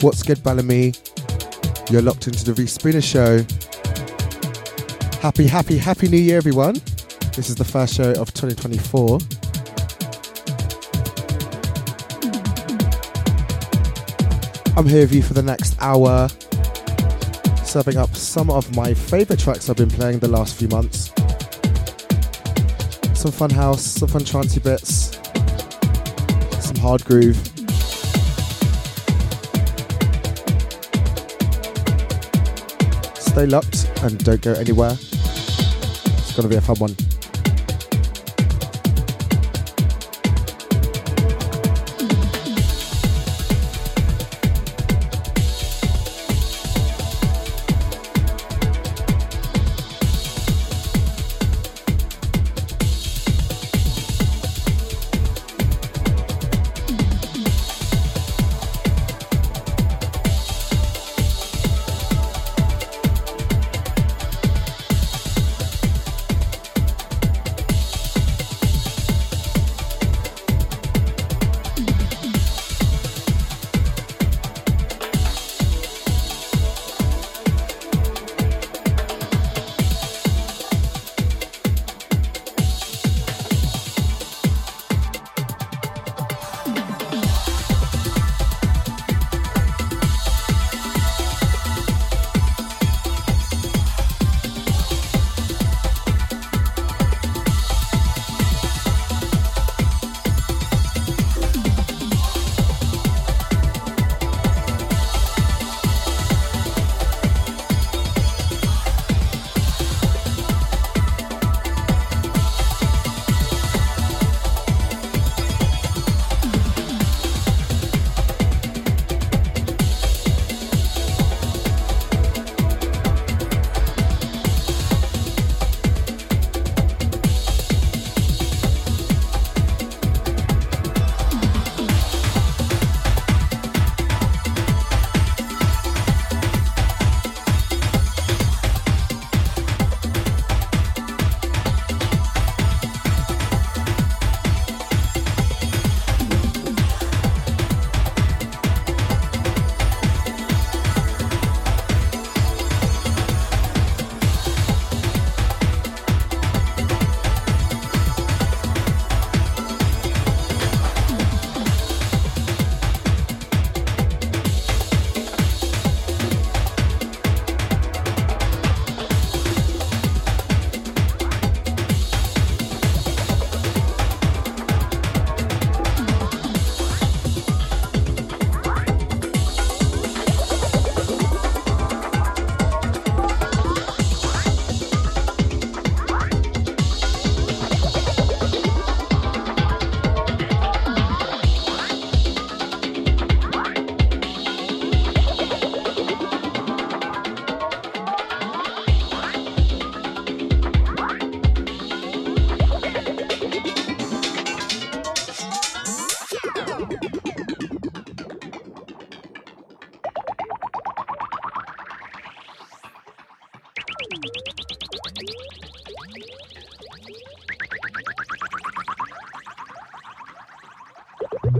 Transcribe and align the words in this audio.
What's 0.00 0.22
good, 0.22 0.38
Balamii? 0.38 0.94
You're 1.90 2.02
locked 2.02 2.28
into 2.28 2.44
the 2.44 2.52
V 2.52 2.66
Spooner 2.66 3.00
Show. 3.00 3.44
Happy, 5.20 5.44
happy, 5.44 5.76
happy 5.76 6.06
New 6.06 6.18
Year, 6.18 6.36
everyone. 6.36 6.74
This 7.34 7.50
is 7.50 7.56
the 7.56 7.64
first 7.64 7.96
show 7.96 8.12
of 8.12 8.32
2024. 8.32 9.18
I'm 14.76 14.86
here 14.86 15.00
with 15.00 15.12
you 15.12 15.22
for 15.24 15.34
the 15.34 15.42
next 15.42 15.74
hour, 15.80 16.28
serving 17.64 17.96
up 17.96 18.14
some 18.14 18.50
of 18.50 18.76
my 18.76 18.94
favourite 18.94 19.40
tracks 19.40 19.68
I've 19.68 19.78
been 19.78 19.90
playing 19.90 20.20
the 20.20 20.28
last 20.28 20.54
few 20.54 20.68
months. 20.68 21.08
Some 23.18 23.32
fun 23.32 23.50
house, 23.50 23.82
some 23.82 24.08
fun 24.08 24.22
trancey 24.22 24.62
bits, 24.62 25.18
some 26.64 26.76
hard 26.76 27.04
groove. 27.04 27.57
Stay 33.38 33.46
locked 33.46 33.88
and 34.02 34.18
don't 34.24 34.42
go 34.42 34.52
anywhere. 34.54 34.90
It's 34.90 36.34
going 36.34 36.42
to 36.42 36.48
be 36.48 36.56
a 36.56 36.60
fun 36.60 36.74
one. 36.78 37.07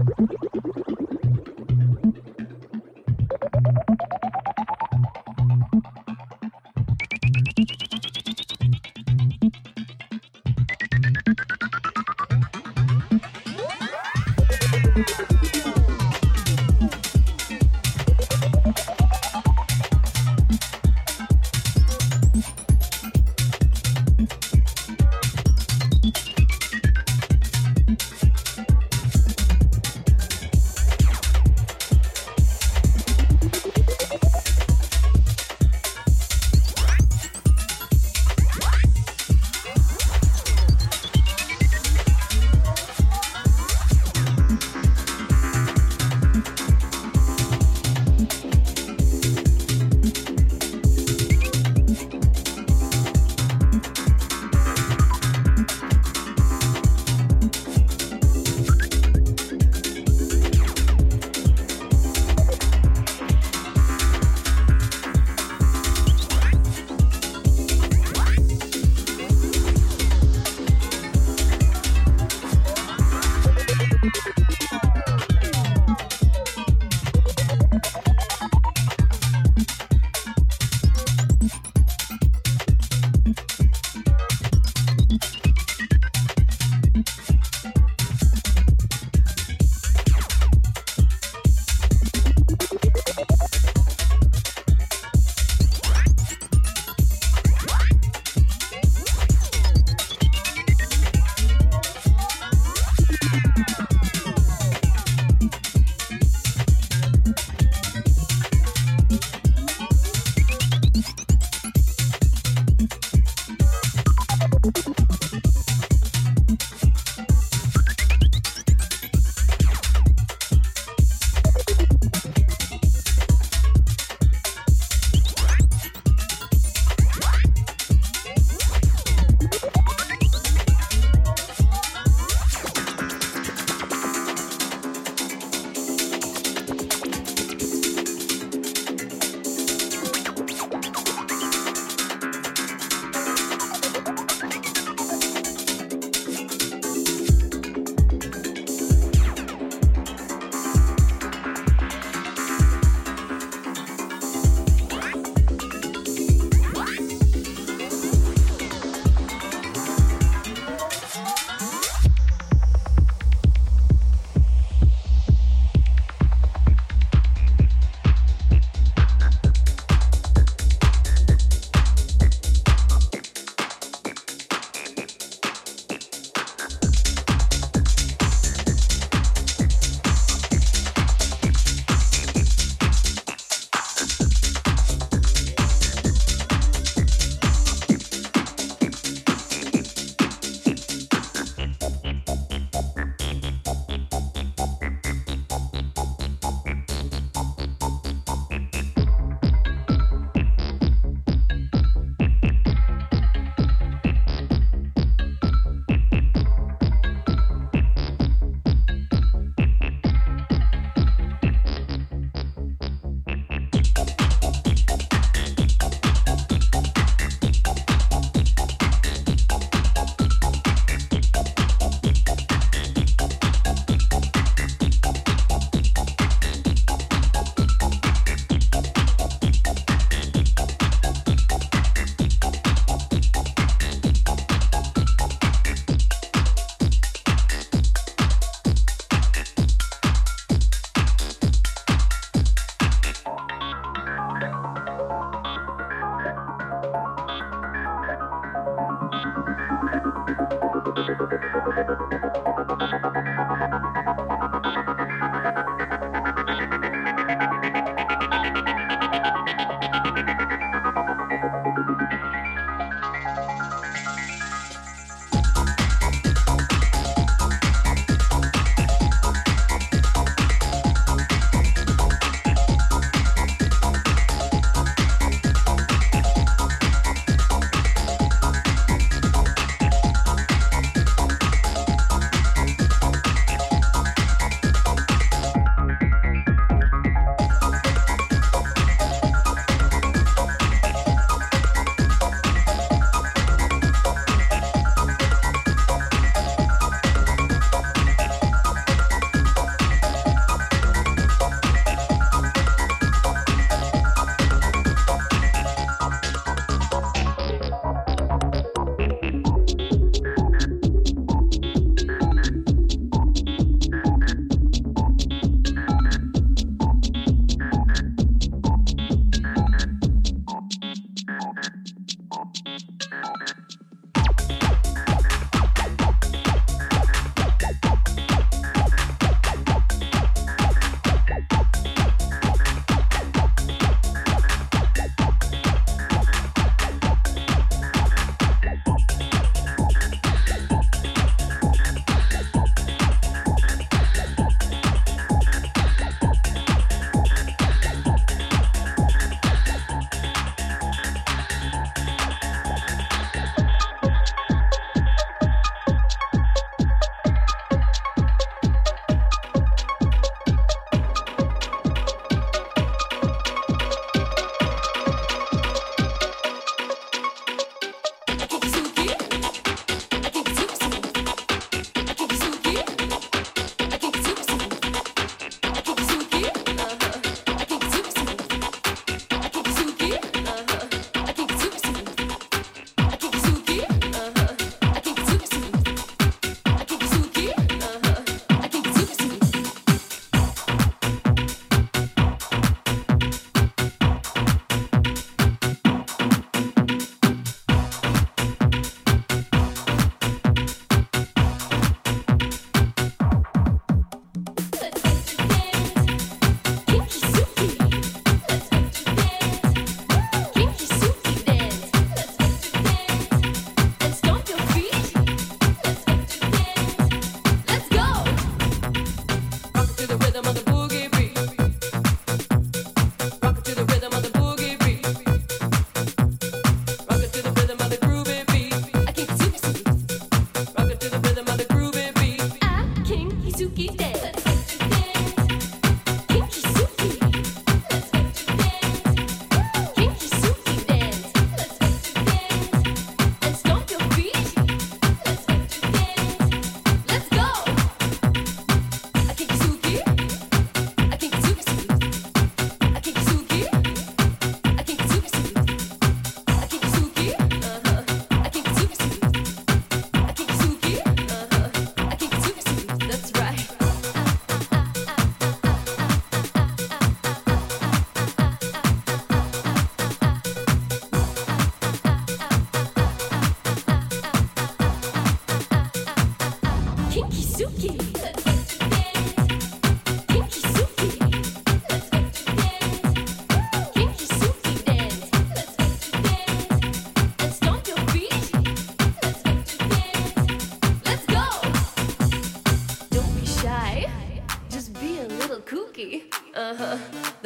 thank 0.07 0.48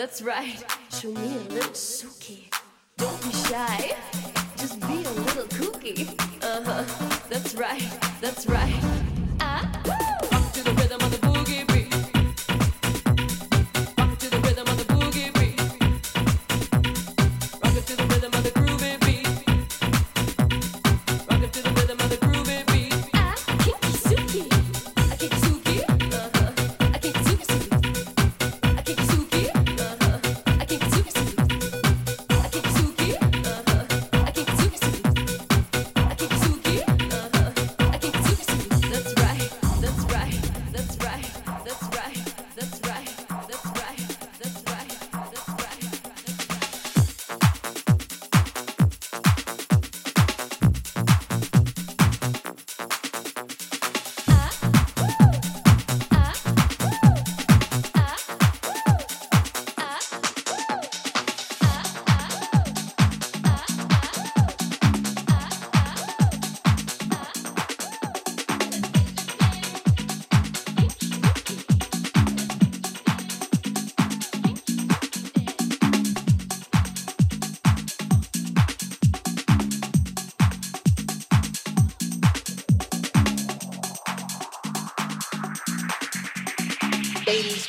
that's 0.03 0.22
right. 0.22 0.65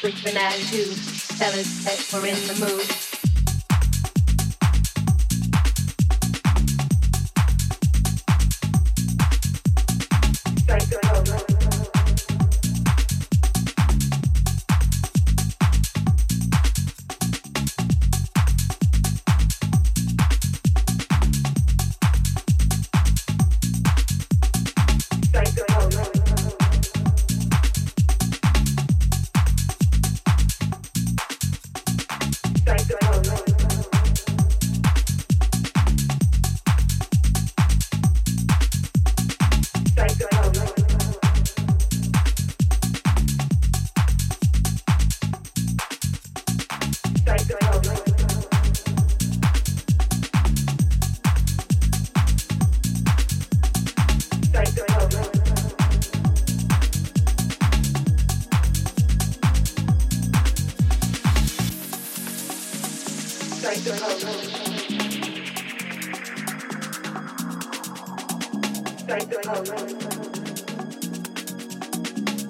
An 0.05 0.37
attitude, 0.37 0.99
fellas 1.39 1.83
that 1.85 2.13
were 2.13 2.27
in 2.27 2.37
the 2.47 2.55
mood. 2.61 3.04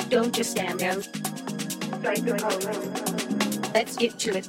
Don't 0.08 0.32
just 0.32 0.52
stand 0.52 0.78
there. 0.78 0.96
Let's 3.74 3.96
get 3.96 4.18
to 4.20 4.36
it. 4.36 4.44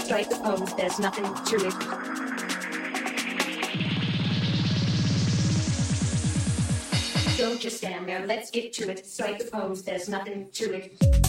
Strike 0.00 0.30
the 0.30 0.36
pose. 0.44 0.74
There's 0.76 1.00
nothing 1.00 1.24
to 1.24 1.56
it. 1.66 1.74
Don't 7.36 7.60
just 7.60 7.78
stand 7.78 8.08
there. 8.08 8.24
Let's 8.24 8.52
get 8.52 8.72
to 8.74 8.88
it. 8.90 9.04
Strike 9.04 9.40
the 9.40 9.50
pose. 9.50 9.82
There's 9.82 10.08
nothing 10.08 10.48
to 10.52 10.72
it. 10.72 11.25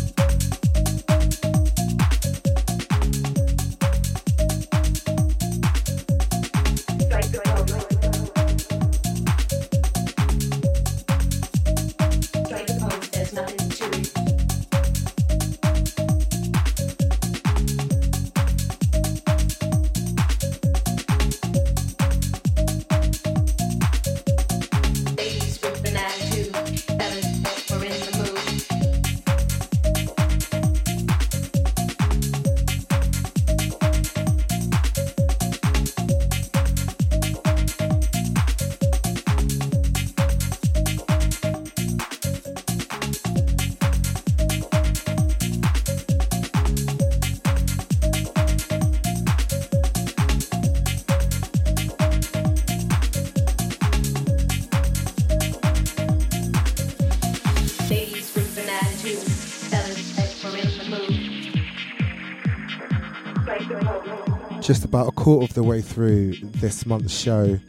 Quarter 65.28 65.44
of 65.44 65.54
the 65.56 65.64
way 65.64 65.82
through 65.82 66.36
this 66.42 66.86
month's 66.86 67.14
show 67.14 67.60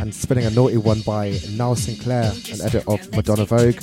and 0.00 0.14
spinning 0.14 0.46
a 0.46 0.50
naughty 0.50 0.78
one 0.78 1.02
by 1.02 1.38
Niall 1.50 1.76
Sinclair, 1.76 2.32
an 2.50 2.62
edit 2.62 2.88
of 2.88 3.14
Madonna 3.14 3.44
Vogue. 3.44 3.76
I 3.76 3.80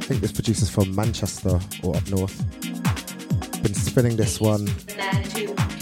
think 0.00 0.22
this 0.22 0.32
producer's 0.32 0.70
from 0.70 0.94
Manchester 0.94 1.60
or 1.82 1.94
up 1.94 2.08
north. 2.08 2.42
Been 3.62 3.74
spinning 3.74 4.16
this 4.16 4.40
one 4.40 4.66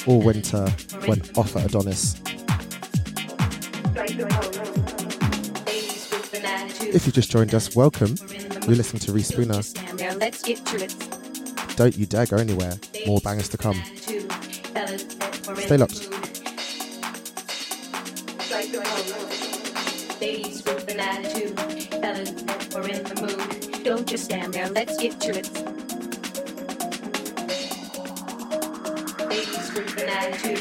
all 0.08 0.20
winter 0.20 0.68
when 1.06 1.22
off 1.36 1.54
at 1.54 1.66
Adonis. 1.66 2.20
If 6.92 7.06
you 7.06 7.12
just 7.12 7.30
joined 7.30 7.54
us, 7.54 7.76
welcome. 7.76 8.16
You're 8.66 8.74
listening 8.74 9.02
to 9.02 9.12
Reece 9.12 9.28
Spooner. 9.28 9.62
Let's 10.18 10.42
get 10.42 10.66
to 10.66 10.82
it. 10.82 11.13
Don't 11.76 11.96
you 11.96 12.06
dare 12.06 12.26
go 12.26 12.36
anywhere. 12.36 12.78
More 13.06 13.20
bangers 13.20 13.48
to 13.48 13.58
come. 13.58 13.82
Stay 15.58 15.76
locked. 15.76 16.08
Ladies 20.20 20.64
with 20.64 20.88
an 20.88 21.00
attitude, 21.00 21.58
fellas 21.58 22.30
were 22.74 22.88
in 22.88 23.02
the 23.02 23.14
mood. 23.20 23.84
Don't 23.84 24.06
just 24.06 24.24
stand 24.26 24.54
there. 24.54 24.68
Let's 24.70 24.96
get 24.96 25.20
to 25.20 25.30
it. 25.30 25.50
Ladies 29.28 29.74
with 29.74 29.98
an 29.98 30.08
attitude, 30.08 30.60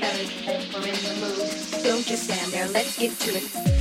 fellas 0.00 0.72
were 0.72 0.86
in 0.86 0.98
the 1.04 1.14
mood. 1.20 1.84
Don't 1.84 2.06
just 2.06 2.24
stand 2.24 2.52
there. 2.52 2.68
Let's 2.68 2.98
get 2.98 3.12
to 3.20 3.36
it. 3.36 3.73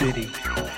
City. 0.00 0.69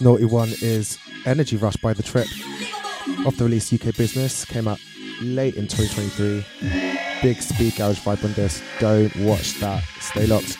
Naughty 0.00 0.26
one 0.26 0.50
is 0.60 0.98
Energy 1.26 1.56
Rush 1.56 1.76
by 1.76 1.92
The 1.92 2.02
Trip. 2.02 2.26
Off 3.26 3.36
the 3.36 3.44
release 3.44 3.72
UK 3.72 3.96
Business, 3.96 4.44
came 4.44 4.68
out 4.68 4.78
late 5.22 5.56
in 5.56 5.66
2023. 5.66 6.44
Big 7.22 7.42
speed 7.42 7.74
garage 7.76 7.98
vibe 8.00 8.24
on 8.24 8.32
this. 8.34 8.62
Don't 8.78 9.14
watch 9.16 9.58
that. 9.60 9.82
Stay 10.00 10.26
locked. 10.26 10.56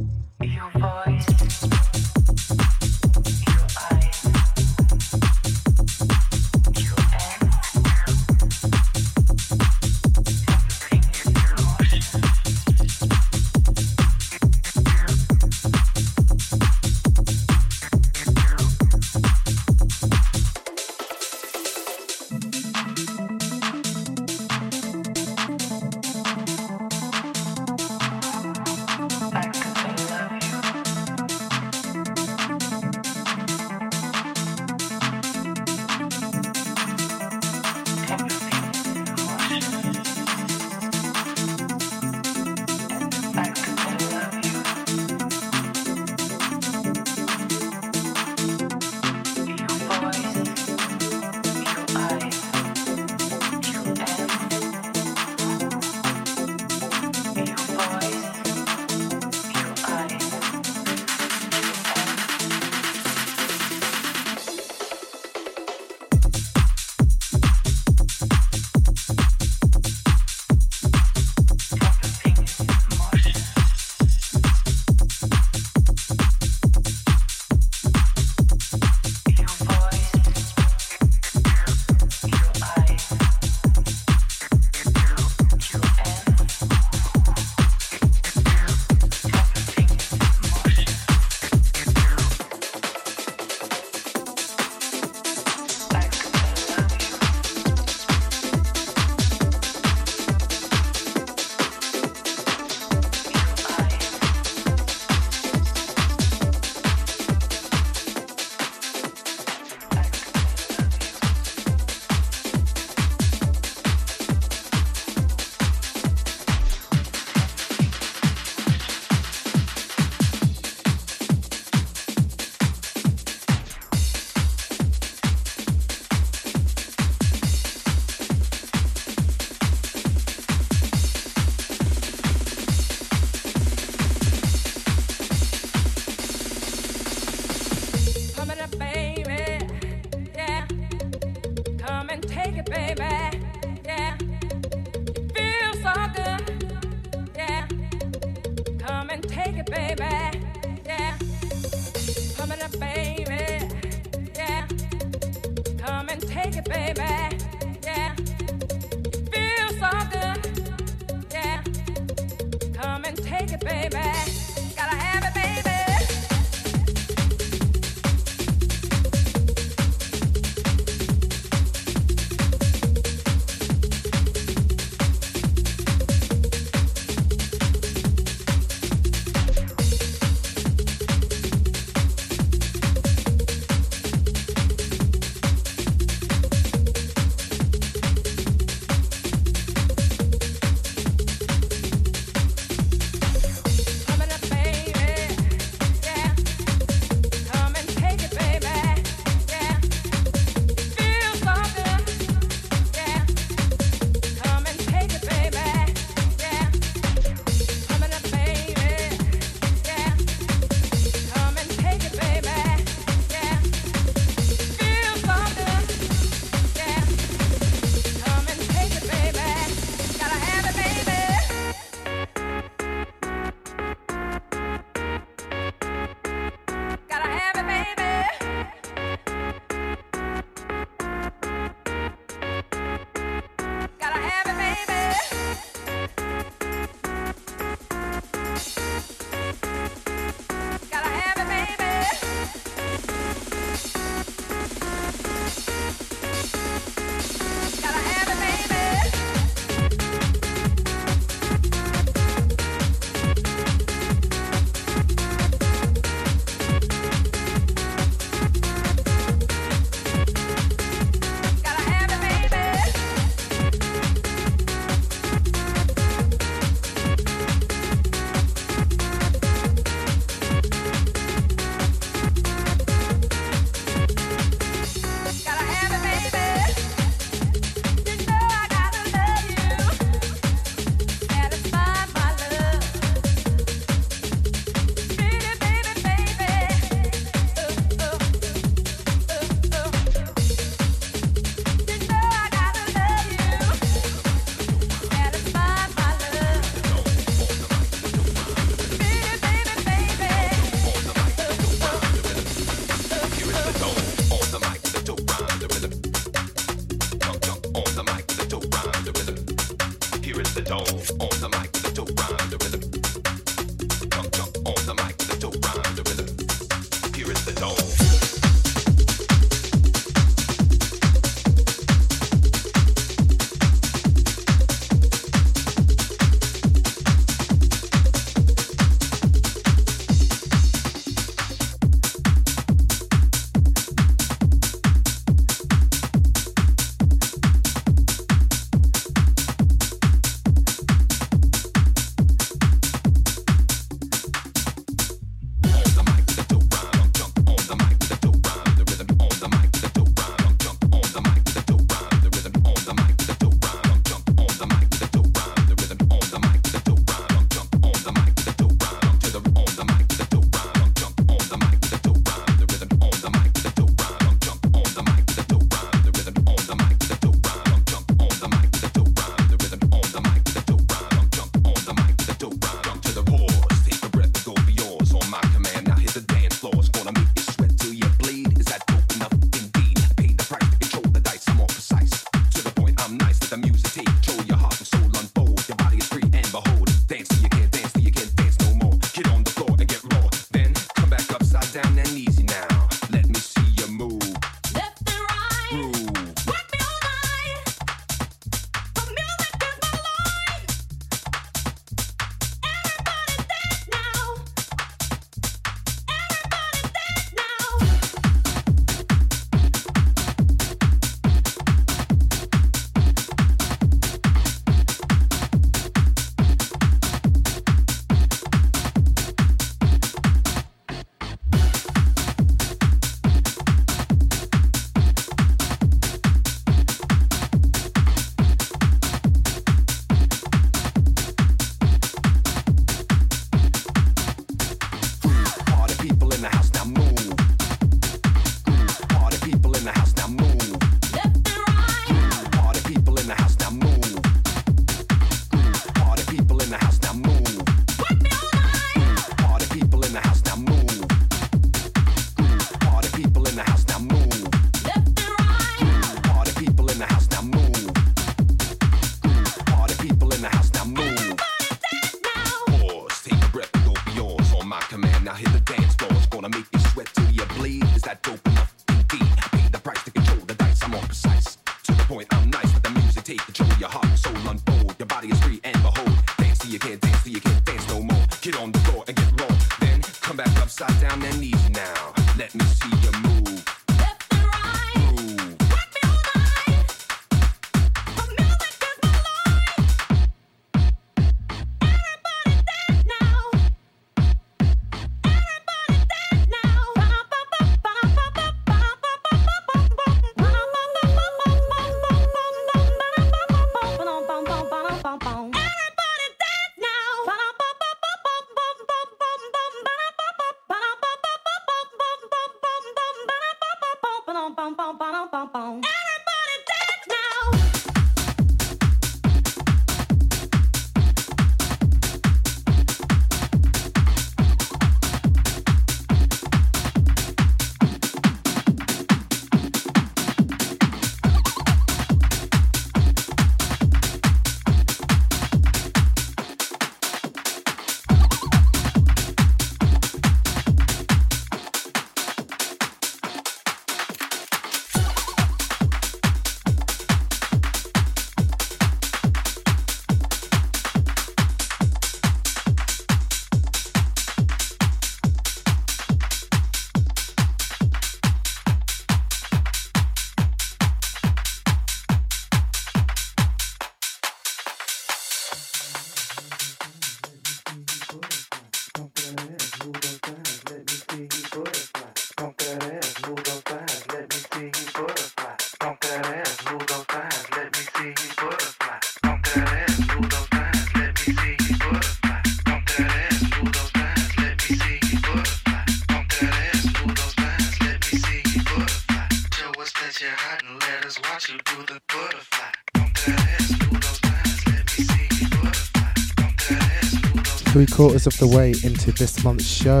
Quarters 598.00 598.26
of 598.26 598.34
the 598.38 598.46
way 598.46 598.70
into 598.82 599.12
this 599.12 599.44
month's 599.44 599.66
show, 599.66 600.00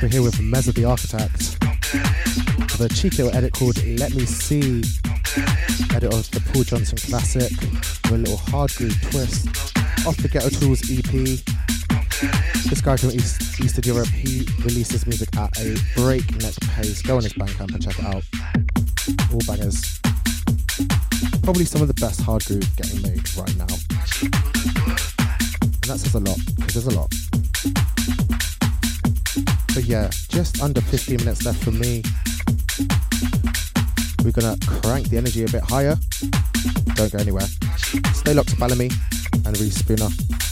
we're 0.00 0.08
here 0.08 0.22
with 0.22 0.36
Mezza 0.38 0.72
the 0.72 0.84
Architect 0.84 1.58
with 2.78 2.80
a 2.80 2.94
cheeky 2.94 3.24
little 3.24 3.36
edit 3.36 3.52
called 3.52 3.74
Let 3.98 4.14
Me 4.14 4.24
See. 4.24 4.84
edit 5.96 6.14
of 6.14 6.30
the 6.30 6.40
Paul 6.52 6.62
Johnson 6.62 6.96
classic 6.96 7.50
with 8.04 8.12
a 8.12 8.18
little 8.18 8.36
hard 8.36 8.70
groove 8.76 8.94
twist 9.10 9.48
off 10.06 10.16
the 10.18 10.28
Ghetto 10.30 10.48
Tools 10.50 10.86
EP. 10.86 11.10
This 12.70 12.80
guy 12.82 12.96
from 12.96 13.10
East, 13.10 13.58
Eastern 13.58 13.82
Europe, 13.82 14.06
he 14.06 14.46
releases 14.62 15.08
music 15.08 15.36
at 15.36 15.50
a 15.58 15.76
breakneck 15.96 16.54
pace. 16.70 17.02
Go 17.02 17.16
on 17.16 17.24
his 17.24 17.32
Bandcamp 17.32 17.74
and 17.74 17.82
check 17.82 17.98
it 17.98 18.04
out. 18.04 18.22
All 19.34 19.42
bangers. 19.44 19.98
Probably 21.42 21.64
some 21.64 21.82
of 21.82 21.88
the 21.88 21.98
best 21.98 22.20
hard 22.20 22.44
groove 22.44 22.76
getting 22.76 23.02
made 23.02 23.26
right 23.34 23.56
now. 23.56 24.47
And 25.88 25.98
that 25.98 26.04
says 26.04 26.14
a 26.16 26.20
lot, 26.20 26.38
because 26.54 26.74
there's 26.74 26.86
a 26.86 26.98
lot. 26.98 27.08
But 29.74 29.84
yeah, 29.84 30.10
just 30.28 30.60
under 30.60 30.82
15 30.82 31.16
minutes 31.16 31.46
left 31.46 31.64
for 31.64 31.70
me. 31.70 32.02
We're 34.22 34.32
gonna 34.32 34.58
crank 34.82 35.08
the 35.08 35.16
energy 35.16 35.44
a 35.44 35.48
bit 35.48 35.62
higher. 35.62 35.96
Don't 36.94 37.10
go 37.10 37.18
anywhere. 37.18 37.46
Stay 38.12 38.34
locked 38.34 38.50
to 38.50 38.56
Balamii 38.56 38.92
and 39.46 39.58
Reece. 39.58 40.47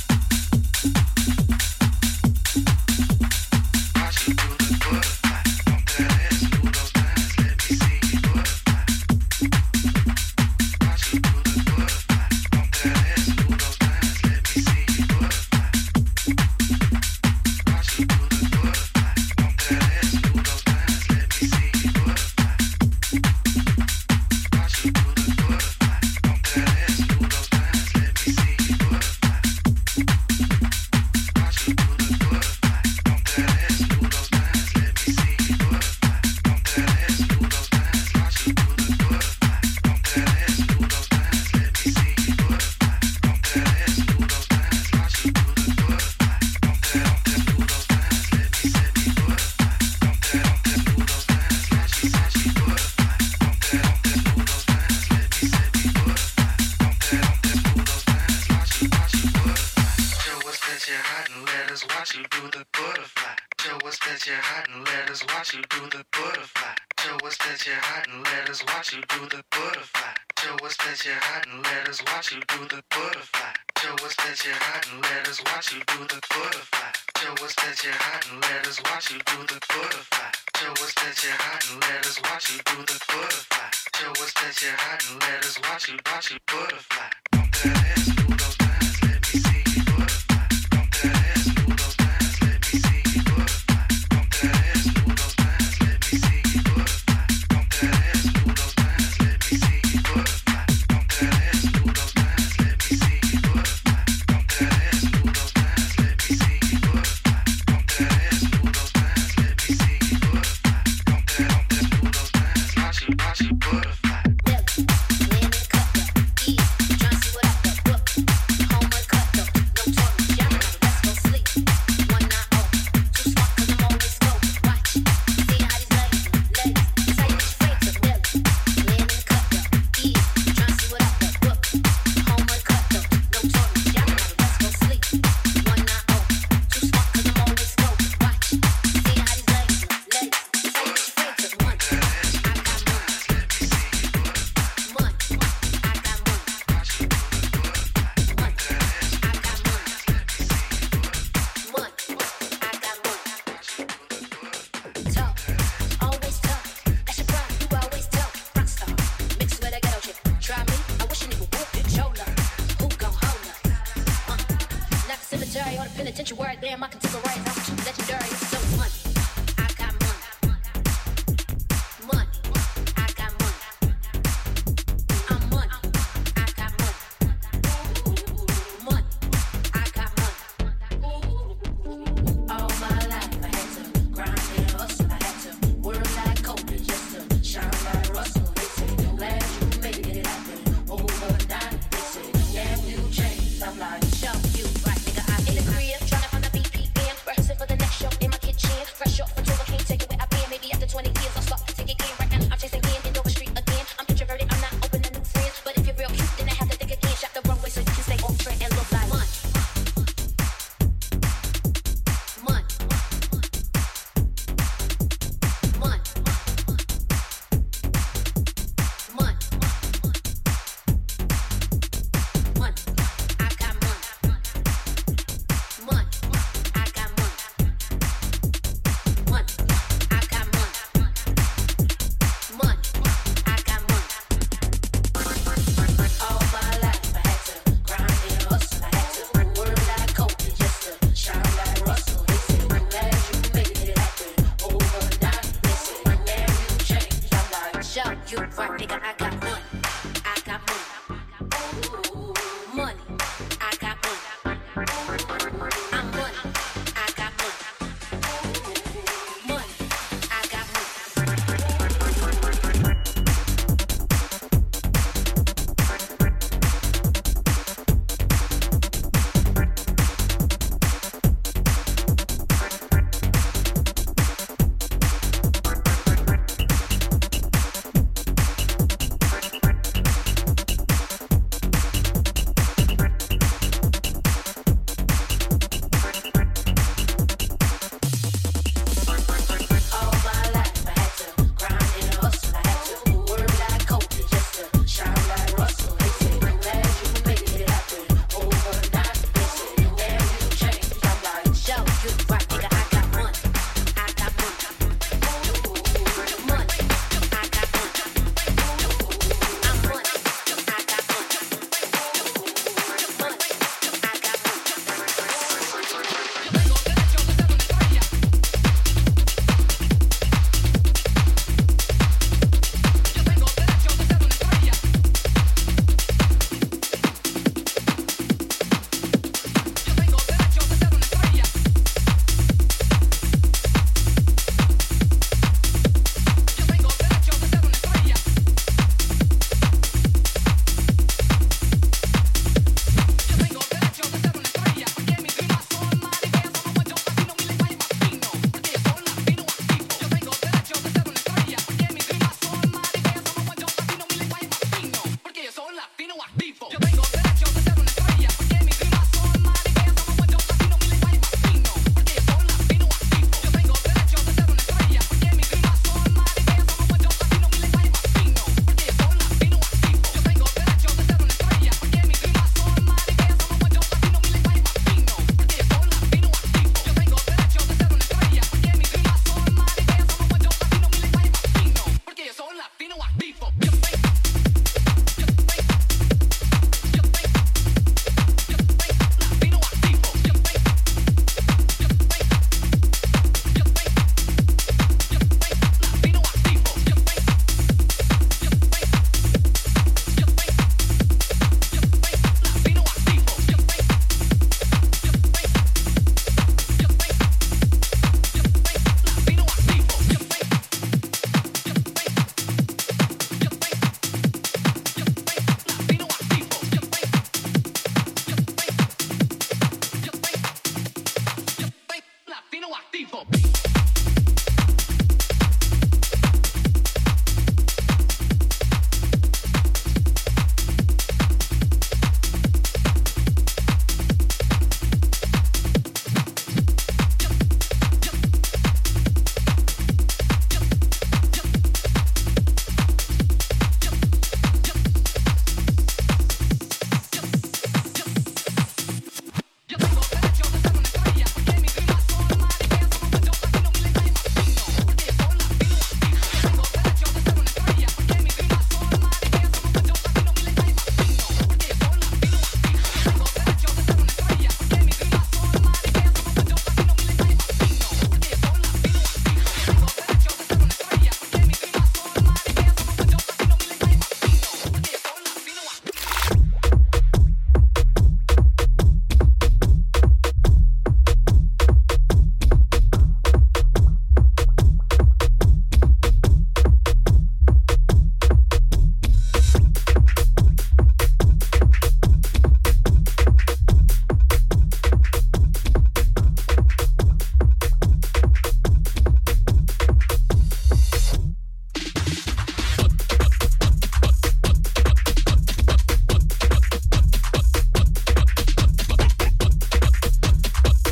Butterfly. 66.26 66.74
Show 66.98 67.16
us 67.26 67.36
that 67.38 67.66
you're 67.66 67.76
hot 67.76 68.06
and 68.08 68.24
let 68.24 68.50
us 68.50 68.64
watch 68.66 68.92
you 68.94 69.02
do 69.08 69.20
the 69.30 69.42
butterfly. 69.54 70.12
Show 70.38 70.56
us 70.66 70.76
that 70.82 70.98
you're 71.04 71.14
hot 71.14 71.46
and 71.46 71.62
let 71.62 71.88
us 71.88 72.02
watch 72.02 72.32
you 72.32 72.40
do 72.48 72.60
the 72.66 72.82
butterfly. 72.90 73.52
Show 73.78 73.94
us 73.94 74.14
that 74.16 74.44
you're 74.44 74.54
hot 74.54 74.82
and 74.90 75.02
let 75.02 75.28
us 75.28 75.38
watch 75.46 75.72
you 75.72 75.80
do 75.86 75.98
the 76.10 76.20
butterfly. 76.30 76.90
Show 77.18 77.32
us 77.44 77.54
that 77.54 77.78
you're 77.84 77.94
hot 77.94 78.26
and 78.30 78.42
let 78.42 78.66
us 78.66 78.78
watch 78.82 79.10
you 79.12 79.18
do 79.22 79.38
the 79.46 79.58
butterfly. 79.70 80.30
Show 80.56 80.72
us 80.72 80.92
that 80.98 81.16
you're 81.22 81.38
hot 81.38 81.62
and 81.70 81.80
let 81.86 82.02
us 82.06 82.18
watch 82.26 82.50
you 82.50 82.58
do 82.64 82.76
the 82.82 82.98
butterfly. 83.06 83.68
Show 83.94 84.10
us 84.10 84.32
that 84.34 84.54
you're 84.62 84.78
hot 84.82 85.00
and 85.06 85.20
let 85.22 85.40
us 85.46 85.56
watch 85.62 85.88
you 85.88 85.98
watch 86.10 86.30
you 86.32 86.38
butterfly. 86.50 88.35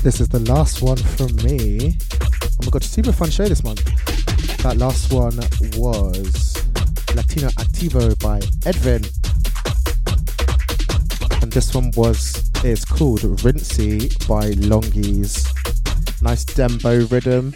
This 0.04 0.20
is 0.20 0.28
the 0.28 0.40
last 0.40 0.82
one 0.82 0.98
from 0.98 1.34
me. 1.36 1.96
Oh 2.12 2.64
my 2.64 2.68
god, 2.70 2.84
super 2.84 3.10
fun 3.10 3.30
show 3.30 3.48
this 3.48 3.64
month. 3.64 3.82
That 4.62 4.76
last 4.76 5.10
one 5.10 5.34
was 5.80 6.54
Latino 7.14 7.48
Activo 7.56 8.12
by 8.20 8.40
Edvin. 8.68 9.02
And 11.40 11.50
this 11.50 11.74
one 11.74 11.90
was 11.96 12.50
it's 12.62 12.84
called 12.84 13.24
Rinsey 13.42 14.10
by 14.28 14.50
Longies. 14.60 15.48
Nice 16.20 16.44
dembow 16.44 17.10
rhythm. 17.10 17.54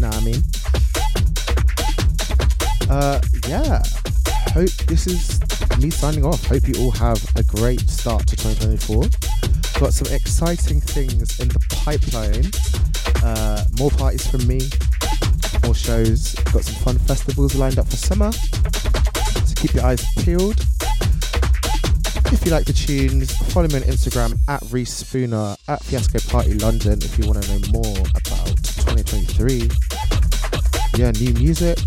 Know 0.00 0.08
what 0.08 0.16
I 0.16 0.24
mean? 0.24 0.42
Uh 2.88 3.20
yeah. 3.46 3.82
Hope 4.54 4.74
this 4.86 5.06
is 5.06 5.38
me 5.80 5.90
signing 5.90 6.24
off. 6.24 6.46
Hope 6.46 6.66
you 6.66 6.82
all 6.82 6.92
have 6.92 7.22
a 7.36 7.42
great 7.42 7.90
start 7.90 8.26
to 8.28 8.36
2024 8.36 9.29
got 9.80 9.94
some 9.94 10.12
exciting 10.12 10.78
things 10.78 11.40
in 11.40 11.48
the 11.48 11.58
pipeline. 11.70 12.44
Uh, 13.24 13.64
more 13.78 13.90
parties 13.90 14.26
from 14.26 14.46
me, 14.46 14.60
more 15.64 15.74
shows. 15.74 16.34
Got 16.52 16.64
some 16.64 16.74
fun 16.84 16.98
festivals 16.98 17.54
lined 17.54 17.78
up 17.78 17.88
for 17.88 17.96
summer. 17.96 18.30
So 18.30 19.54
keep 19.56 19.72
your 19.72 19.84
eyes 19.86 20.04
peeled. 20.18 20.60
If 22.30 22.44
you 22.44 22.52
like 22.52 22.66
the 22.66 22.74
tunes, 22.74 23.34
follow 23.54 23.68
me 23.68 23.76
on 23.76 23.82
Instagram 23.82 24.36
at 24.48 24.62
Reece 24.70 24.92
Spooner 24.92 25.56
at 25.66 25.82
Fiasco 25.82 26.18
Party 26.30 26.52
London 26.54 26.98
if 27.00 27.18
you 27.18 27.26
want 27.26 27.42
to 27.42 27.48
know 27.50 27.72
more 27.72 27.96
about 28.00 28.56
2023. 28.84 29.66
Yeah, 31.00 31.10
new 31.12 31.32
music. 31.40 31.78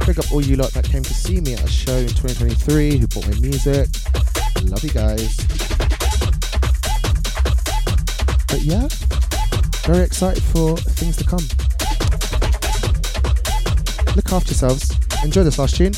Pick 0.00 0.16
up 0.16 0.32
all 0.32 0.40
you 0.40 0.56
lot 0.56 0.72
that 0.72 0.88
came 0.90 1.02
to 1.02 1.14
see 1.14 1.42
me 1.42 1.52
at 1.52 1.62
a 1.62 1.68
show 1.68 1.96
in 1.96 2.08
2023 2.08 2.96
who 2.96 3.06
bought 3.08 3.28
my 3.28 3.38
music. 3.38 3.86
Love 4.64 4.82
you 4.82 4.90
guys. 4.90 5.69
Yeah, 8.62 8.88
very 9.84 10.04
excited 10.04 10.42
for 10.42 10.76
things 10.76 11.16
to 11.16 11.24
come. 11.24 11.40
Look 14.14 14.32
after 14.32 14.50
yourselves. 14.50 14.90
Enjoy 15.24 15.42
this 15.42 15.58
last 15.58 15.76
tune. 15.76 15.94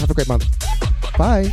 Have 0.00 0.10
a 0.10 0.14
great 0.14 0.28
month. 0.28 0.44
Bye. 1.16 1.52